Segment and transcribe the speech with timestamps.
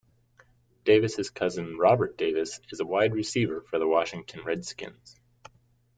[0.83, 5.19] Davis' cousin, Robert Davis, is a wide receiver for the Washington Redskins.